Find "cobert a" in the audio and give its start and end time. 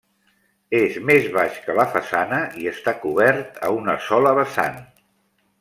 3.05-3.73